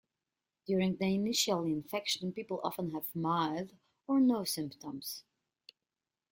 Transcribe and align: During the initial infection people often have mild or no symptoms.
During 0.65 0.95
the 0.97 1.13
initial 1.13 1.63
infection 1.63 2.33
people 2.33 2.59
often 2.63 2.89
have 2.89 3.15
mild 3.15 3.69
or 4.07 4.19
no 4.19 4.43
symptoms. 4.45 5.23